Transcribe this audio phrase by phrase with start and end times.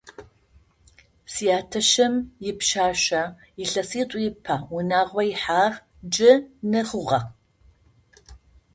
[1.33, 2.13] Сятэшым
[2.49, 3.23] ипшъашъэ
[3.63, 5.75] илъэситӏу ыпэ унагъо ихьагъ,
[6.11, 6.31] джы
[6.69, 7.19] ны хъугъэ.